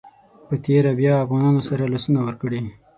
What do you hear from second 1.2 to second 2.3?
افغانانو سره لاسونه